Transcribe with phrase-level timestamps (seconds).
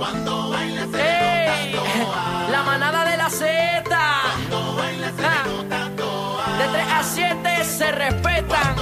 [0.00, 1.74] Ey,
[2.52, 3.44] la manada de la Z.
[3.90, 4.36] Ah,
[6.58, 8.76] De 3 a 7 se respetan.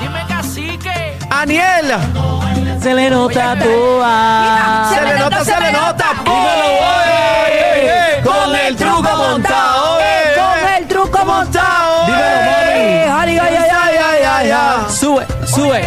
[0.00, 1.18] Dime cacique.
[1.30, 1.92] Aniel.
[2.80, 4.90] Se le nota toa.
[4.94, 6.06] Se le nota, se le nota.
[6.24, 8.22] oye.
[8.24, 9.98] Con el truco montado.
[10.36, 12.06] Con el truco montado.
[12.06, 12.80] Dímelo, mami.
[13.12, 14.90] Ay, ay, ay, ay, ay, ay, ay.
[14.90, 15.82] Sube, sube.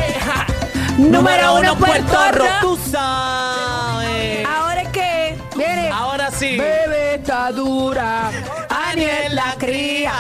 [0.98, 2.46] Número uno, Puerto Rico.
[2.62, 4.48] Tú sabes.
[4.48, 5.90] Ahora es que viene.
[5.90, 6.58] Ahora sí.
[6.58, 8.32] Bebé está dura.
[8.70, 10.14] Aniel la cría.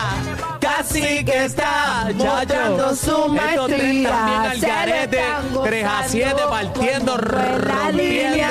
[0.59, 4.09] Casi que está Mostrando su Estos tres maestría.
[4.09, 4.59] también al
[5.63, 8.49] 3 a 7 gozando partiendo, la línea.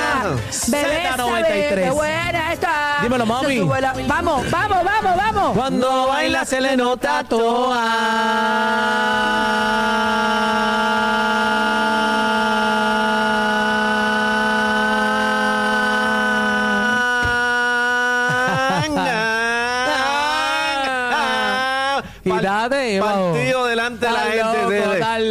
[0.67, 1.93] Bebé, sabe qué Z93.
[1.93, 2.97] buena está.
[3.01, 3.59] Dímelo, mami.
[4.07, 5.57] Vamos, vamos, vamos, vamos.
[5.57, 7.35] Cuando baila se le nota Quítate,
[22.45, 24.39] Partido delante de la gente.
[24.43, 25.29] Partido delante de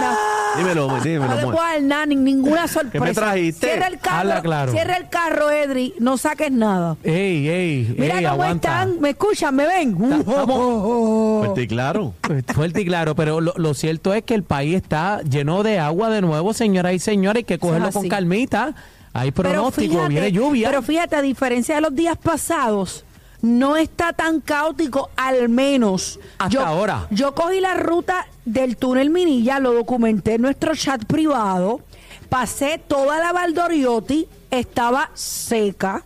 [0.00, 0.16] nada.
[0.56, 1.52] Dímelo, No dímelo.
[1.52, 3.04] dar nada, ni- ninguna sorpresa.
[3.04, 3.68] me trajiste?
[3.68, 4.72] Cierra el carro, Habla claro.
[4.72, 6.96] cierra el carro, Edri, no saques nada.
[7.04, 8.68] Ey, ey, Mira ey, cómo aguanta.
[8.82, 9.96] están, me escuchan, me ven.
[9.96, 12.14] Fuerte y claro.
[12.54, 16.10] Fuerte y claro, pero lo, lo cierto es que el país está lleno de agua
[16.10, 18.74] de nuevo, señoras y señores, hay que cogerlo con calmita.
[19.14, 20.68] Hay pronóstico, fíjate, viene lluvia.
[20.68, 23.04] Pero fíjate, a diferencia de los días pasados,
[23.42, 26.18] no está tan caótico, al menos.
[26.38, 27.06] Hasta yo, ahora.
[27.10, 31.80] Yo cogí la ruta del túnel Minilla, lo documenté en nuestro chat privado,
[32.28, 36.04] pasé toda la Valdoriotti, estaba seca.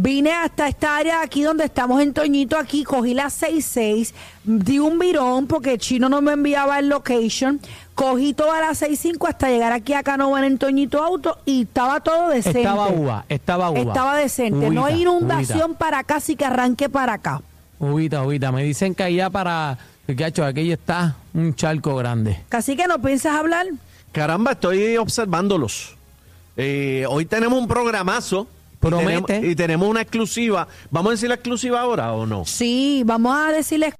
[0.00, 4.14] Vine hasta esta área de aquí donde estamos en Toñito, aquí cogí la 66,
[4.44, 7.58] di un virón porque el chino no me enviaba el location,
[7.96, 12.28] cogí toda la 65 hasta llegar aquí a Canova en Toñito Auto y estaba todo
[12.28, 12.60] decente.
[12.60, 13.80] Estaba uva, estaba uva.
[13.80, 15.78] Estaba decente, no hay inundación uvita.
[15.80, 17.42] para acá, así que arranque para acá.
[17.80, 18.52] Uvita, uvita.
[18.52, 19.78] Me dicen que allá para...
[20.06, 22.40] Que hecho, aquello está un charco grande.
[22.48, 23.66] Casi que no piensas hablar.
[24.12, 25.96] Caramba, estoy observándolos.
[26.56, 28.46] Eh, hoy tenemos un programazo.
[28.88, 29.22] Y Promete.
[29.26, 30.68] tenemos- Y tenemos una exclusiva.
[30.90, 32.44] ¿Vamos a decir la exclusiva ahora o no?
[32.44, 33.94] Sí, vamos a decirles,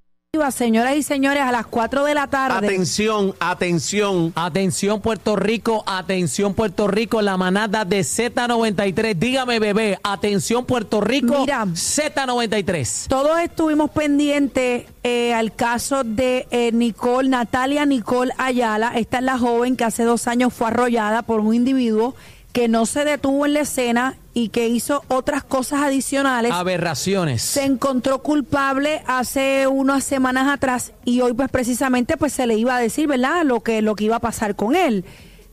[0.53, 2.67] señoras y señores, a las 4 de la tarde.
[2.67, 4.33] Atención, atención.
[4.37, 9.15] Atención Puerto Rico, atención Puerto Rico, la manada de Z93.
[9.19, 11.67] Dígame bebé, atención Puerto Rico, Mira.
[11.67, 13.07] Z93.
[13.09, 18.93] Todos estuvimos pendientes eh, al caso de eh, Nicole, Natalia Nicole Ayala.
[18.97, 22.15] Esta es la joven que hace dos años fue arrollada por un individuo
[22.53, 26.53] que no se detuvo en la escena y que hizo otras cosas adicionales.
[26.53, 27.43] Aberraciones.
[27.43, 32.77] Se encontró culpable hace unas semanas atrás y hoy pues precisamente pues se le iba
[32.77, 33.45] a decir, ¿verdad?
[33.45, 35.05] Lo que lo que iba a pasar con él.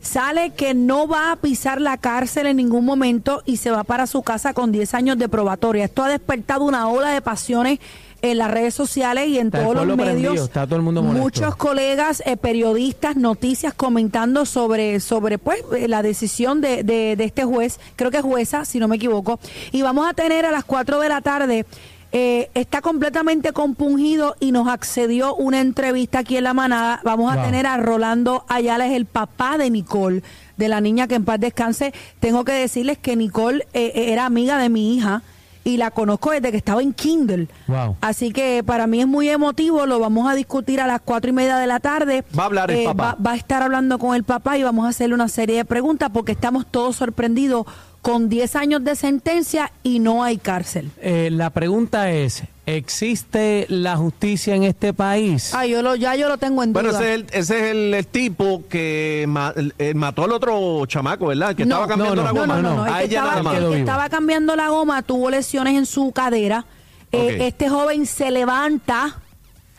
[0.02, 4.06] Sale que no va a pisar la cárcel en ningún momento y se va para
[4.06, 5.86] su casa con 10 años de probatoria.
[5.86, 7.80] Esto ha despertado una ola de pasiones
[8.22, 10.06] en las redes sociales y en Está todos los medios.
[10.22, 11.22] prendido, está todo el mundo molesto.
[11.24, 17.24] Muchos colegas, eh, periodistas, noticias comentando sobre, sobre pues, eh, la decisión de, de, de
[17.24, 19.40] este juez, creo que es jueza, si no me equivoco.
[19.72, 21.66] Y vamos a tener a las 4 de la tarde,
[22.12, 27.02] eh, está completamente compungido y nos accedió una entrevista aquí en La Manada.
[27.04, 27.46] Vamos a Wow.
[27.46, 30.24] tener a Rolando Ayala, es el papá de Nicole,
[30.56, 31.94] de la niña que en paz descanse.
[32.22, 35.24] Tengo que decirles que Nicole eh, era amiga de mi hija.
[35.68, 37.48] Y la conozco desde que estaba en Kindle.
[37.68, 37.98] Wow.
[38.00, 41.34] Así que para mí es muy emotivo, lo vamos a discutir a las cuatro y
[41.34, 42.24] media de la tarde.
[42.38, 43.16] Va a hablar el Eh, papá.
[43.18, 45.66] Va, va a estar hablando con el papá y vamos a hacerle una serie de
[45.66, 47.66] preguntas porque estamos todos sorprendidos
[48.06, 50.92] con 10 años de sentencia y no hay cárcel.
[51.02, 55.52] Eh, la pregunta es, ¿existe la justicia en este país?
[55.56, 56.84] Ah, yo lo, ya yo lo tengo en duda.
[56.84, 60.34] Bueno, ese es el, ese es el, el tipo que ma- el- el mató al
[60.34, 61.50] otro chamaco, ¿verdad?
[61.50, 62.48] El que No, estaba cambiando no, la goma.
[62.48, 62.86] No, no, no.
[62.86, 66.66] El que, ella estaba, el que estaba cambiando la goma tuvo lesiones en su cadera.
[67.12, 67.42] Eh, Ok.
[67.42, 69.20] este joven se levanta,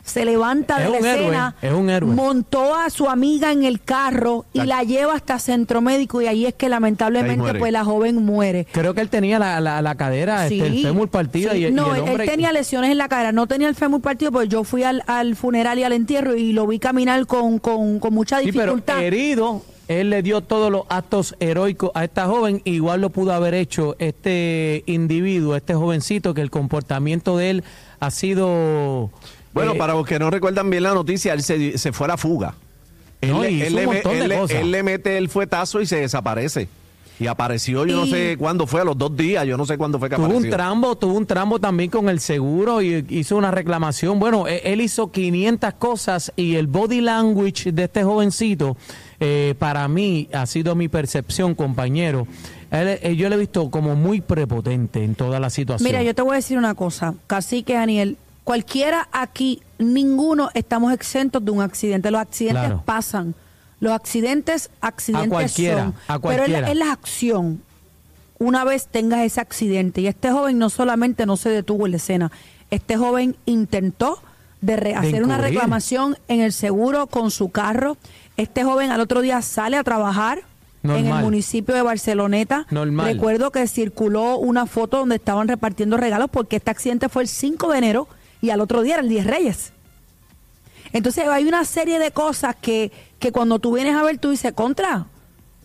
[0.06, 2.14] se levanta Es de la héroe, escena, es un héroe.
[2.14, 6.46] montó a su amiga en el carro y la lleva hasta centro médico y ahí
[6.46, 8.66] es que lamentablemente pues la joven muere.
[8.72, 11.58] Creo que él tenía la, la, la cadera, este, el fémur partida sí.
[11.58, 12.24] y, y no, el él- hombre...
[12.24, 15.02] él tenía lesiones en la cara, no tenía el fémur partido, pues yo fui al,
[15.06, 18.74] al funeral y al entierro y lo vi caminar con, con, con mucha Sí, pero
[18.76, 19.02] dificultad.
[19.02, 23.54] herido, él le dio todos los actos heroicos a esta joven, igual lo pudo haber
[23.54, 27.64] hecho este individuo, este jovencito, que el comportamiento de él
[28.00, 29.10] ha sido...
[29.56, 32.08] Bueno, eh, para los que no recuerdan bien la noticia, él se, se fue a
[32.08, 32.54] la fuga.
[33.20, 34.56] Él, No, él hizo le, un me- montón de él le- cosas.
[34.58, 36.68] él le mete el fuetazo y se desaparece.
[37.18, 39.98] Y apareció, yo no sé cuándo fue, a los dos días, yo no sé cuándo
[39.98, 40.50] fue que Tuvo un apareció.
[40.54, 44.18] trambo, tuvo un trambo también con el seguro y hizo una reclamación.
[44.18, 48.76] Bueno, e- él hizo 500 cosas y el body language de este jovencito,
[49.18, 52.26] eh, para mí, ha sido mi percepción, compañero.
[52.70, 55.88] Él- eh, yo le he visto como muy prepotente en toda la situación.
[55.88, 61.44] Mira, yo te voy a decir una cosa, Cacique Daniel, cualquiera aquí, ninguno estamos exentos
[61.44, 62.12] de un accidente.
[62.12, 62.82] Los accidentes Claro.
[62.86, 63.34] pasan.
[63.80, 65.94] Los accidentes, accidentes cualquiera, son.
[66.06, 67.60] a pero es la, acción.
[68.38, 71.96] Una vez tengas ese accidente, y este joven no solamente no se detuvo en la
[71.96, 72.30] escena,
[72.70, 74.20] este joven intentó
[74.60, 77.96] de re- hacer una reclamación en el seguro con su carro.
[78.36, 80.42] Este joven al otro día sale a trabajar
[80.84, 82.64] en el municipio de Barceloneta.
[82.70, 83.06] Normal.
[83.14, 87.72] Recuerdo que circuló una foto donde estaban repartiendo regalos porque este accidente fue el 5
[87.72, 88.08] de enero
[88.40, 89.72] y al otro día era el 10 Reyes.
[90.92, 94.52] Entonces hay una serie de cosas que, que cuando tú vienes a ver, tú dices,
[94.52, 95.06] contra,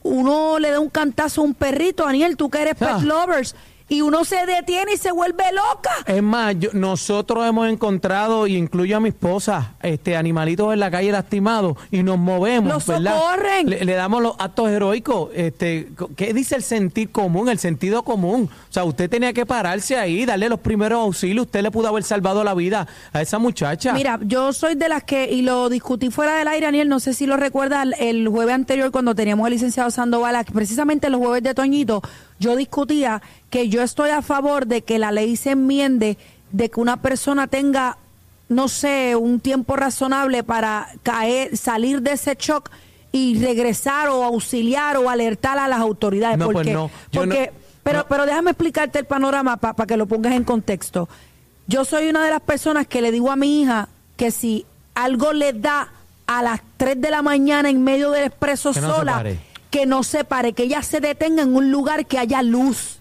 [0.03, 2.97] uno le da un cantazo a un perrito, Daniel, tú que eres Ah.
[2.97, 3.55] pet lovers,
[3.91, 5.91] y uno se detiene y se vuelve loca.
[6.05, 10.89] Es más, yo- nosotros hemos encontrado, y incluyo a mi esposa, este animalitos en la
[10.89, 13.17] calle lastimados y nos movemos, Los ¿verdad?
[13.19, 13.69] socorren.
[13.69, 15.29] Le, le damos los actos heroicos.
[15.35, 18.49] Este, ¿Qué dice el sentir común, el sentido común?
[18.69, 21.47] O sea, usted tenía que pararse ahí, darle los primeros auxilios.
[21.47, 23.91] Usted le pudo haber salvado la vida a esa muchacha.
[23.91, 27.13] Mira, yo soy de las que, y lo discutí fuera del aire, Daniel, no sé
[27.13, 31.53] si lo recuerda el, jueves anterior cuando teníamos al licenciado Sandoval, precisamente los jueves de
[31.53, 32.01] Toñito,
[32.41, 33.21] yo discutía
[33.51, 36.17] que yo estoy a favor de que la ley se enmiende,
[36.51, 37.97] de que una persona tenga,
[38.49, 42.69] no sé, un tiempo razonable para caer, salir de ese shock
[43.11, 46.37] y regresar o auxiliar o alertar a las autoridades.
[46.39, 47.51] No, pues porque, no, yo no- porque
[47.83, 48.05] pero, no.
[48.07, 51.07] pero déjame explicarte el panorama para que lo pongas en contexto.
[51.67, 54.65] Yo soy una de las personas que le digo a mi hija que si
[54.95, 55.89] algo le da
[56.25, 59.39] a las 3 de la mañana en medio del expreso sola, pare.
[59.71, 62.99] Que no se pare, que ella se detenga en un lugar que haya luz.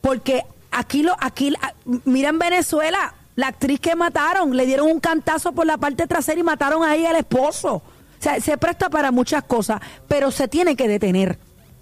[0.00, 1.74] Porque aquí, lo, aquí a-
[2.04, 6.40] mira en Venezuela, la actriz que mataron, le dieron un cantazo por la parte trasera
[6.40, 7.74] y mataron ahí al esposo.
[7.74, 7.82] O
[8.22, 11.38] sea, se presta para muchas cosas, pero se tiene que detener.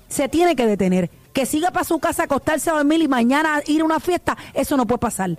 [0.09, 1.09] Se tiene que detener.
[1.33, 4.77] Que siga para su casa, acostarse a dormir y mañana ir a una fiesta, eso
[4.77, 5.31] no puede pasar.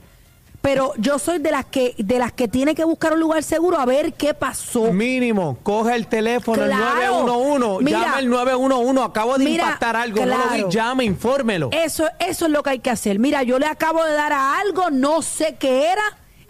[0.68, 3.78] Pero yo soy de las que de las que tiene que buscar un lugar seguro
[3.80, 4.92] a ver qué pasó.
[4.92, 7.20] Mínimo, coge el teléfono, Claro.
[7.22, 8.00] el 911, Mira.
[8.02, 10.68] llama el 911, acabo de Mira, impactar algo, no lo claro.
[10.68, 11.70] vi, llame, infórmelo.
[11.72, 13.18] Eso, eso es lo que hay que hacer.
[13.18, 16.04] Mira, yo le acabo de dar a algo, no sé qué era,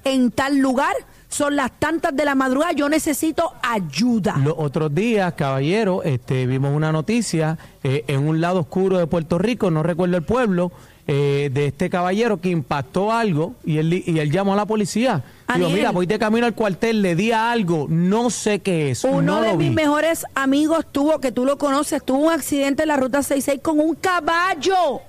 [0.03, 0.95] en tal lugar.
[1.29, 4.37] Son las tantas de la madrugada, yo necesito ayuda.
[4.43, 9.37] Los otros días, caballero, este, vimos una noticia eh, en un lado oscuro de Puerto
[9.37, 10.71] Rico, no recuerdo el pueblo,
[11.09, 15.23] eh, de este caballero que impactó algo y él, y él llamó a la policía.
[15.55, 19.05] Digo, mira, voy de camino al cuartel, le di a algo, no sé qué es.
[19.05, 19.75] Uno no de lo mis vi.
[19.75, 23.79] mejores amigos tuvo, que tú lo conoces, tuvo un accidente en la ruta 66 con
[23.79, 24.99] un caballo.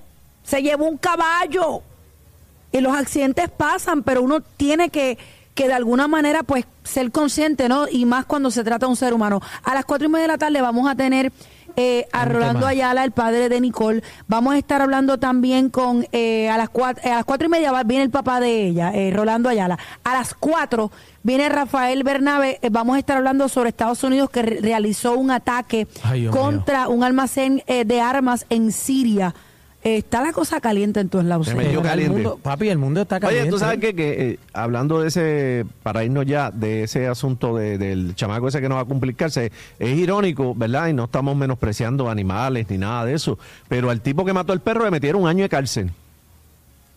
[0.44, 1.82] Se llevó un caballo.
[2.70, 5.18] Y los accidentes pasan, pero uno tiene que,
[5.54, 7.88] que de alguna manera pues ser consciente, ¿no?
[7.88, 9.40] Y más cuando se trata de un ser humano.
[9.64, 11.32] A las cuatro y media de la tarde vamos a tener
[11.80, 12.70] eh, a Un Rolando tema.
[12.70, 14.02] Ayala, el padre de Nicole.
[14.26, 17.70] Vamos a estar hablando también con, eh, a, las cuatro, a las cuatro y media
[17.70, 19.78] va- viene el papá de ella, eh, Rolando Ayala.
[20.02, 20.90] A las cuatro
[21.22, 22.58] viene Rafael Bernabe.
[22.62, 26.34] eh, vamos a estar hablando sobre Estados Unidos que re- realizó un ataque Ay, Dios
[26.34, 26.42] mío.
[26.42, 29.34] contra un almacén eh, de armas en Siria.
[29.96, 31.46] Está la cosa caliente en todos lados.
[31.46, 32.14] Se metió El caliente.
[32.14, 33.42] mundo- papi, el mundo está caliente.
[33.44, 37.56] Oye, tú sabes que, que, eh, hablando de ese, para irnos ya, de ese asunto
[37.56, 40.88] de- del chamaco ese que no va a complicarse, es irónico, ¿verdad?
[40.88, 44.60] Y no estamos menospreciando animales ni nada de eso, pero al tipo que mató al
[44.60, 45.90] perro le metieron un año de cárcel.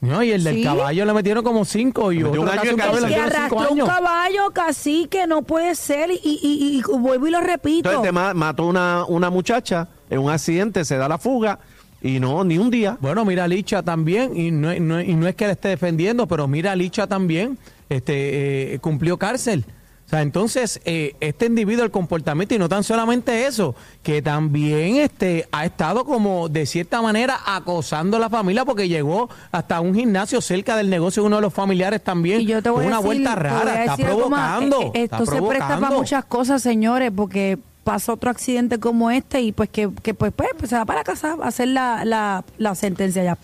[0.02, 0.64] No, y el del ¿Sí?
[0.64, 3.30] caballo le metieron como cinco y otro un año caso de un caballo El cárcel.
[3.30, 7.30] que arrastró un caballo casi que no puede ser y, y, y- y vuelvo y
[7.30, 7.88] lo repito.
[7.88, 11.60] Entonces te ma- mató una, una muchacha en un accidente, se da la fuga
[12.02, 12.98] y no, ni un día.
[13.02, 16.28] Bueno, mira a Licha también, y no, no- y no es que le esté defendiendo,
[16.28, 17.58] pero mira a Licha también,
[17.90, 19.66] este, eh, cumplió cárcel.
[20.06, 24.98] O sea, entonces, eh, este individuo, el comportamiento, y no tan solamente eso, que también
[24.98, 29.96] este, ha estado como de cierta manera acosando a la familia porque llegó hasta un
[29.96, 32.42] gimnasio cerca del negocio de uno de los familiares también.
[32.42, 34.06] Y yo te voy una a decir, vuelta te voy a rara, está más.
[34.06, 34.82] provocando.
[34.82, 35.98] Eh, eh, está Esto se presta para provocando.
[36.00, 40.50] muchas cosas, señores, porque pasa otro accidente como este y pues que, que pues, pues,
[40.58, 43.38] pues, se va para casa a hacer la, la, la sentencia ya.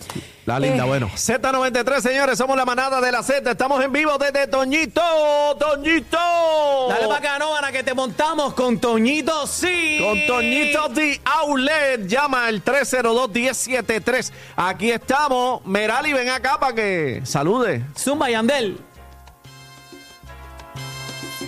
[0.45, 1.09] La linda, Eh, bueno.
[1.09, 3.51] Z93, señores, somos la manada de la Z.
[3.51, 5.01] Estamos en vivo desde Toñito.
[5.59, 6.17] Toñito.
[6.89, 9.97] Dale para acá, Novana, que te montamos con Toñito, sí.
[10.01, 12.07] Con Toñito The Outlet.
[12.07, 14.31] Llama al 302-1073.
[14.55, 15.65] Aquí estamos.
[15.65, 17.83] Merali, ven acá para que salude.
[17.97, 18.79] Zumba Yandel.